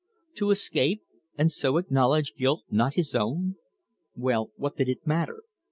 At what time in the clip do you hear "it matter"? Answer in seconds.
4.89-5.43